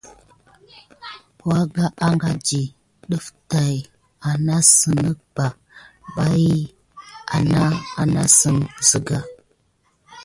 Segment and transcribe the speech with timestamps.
[1.47, 2.61] Wangà ankadi
[3.09, 3.81] ɗef tät
[4.29, 5.45] anasine ɓa
[6.21, 6.65] abyik
[7.35, 9.17] anane anasine siga.